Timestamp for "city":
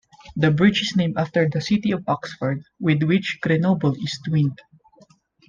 1.61-1.91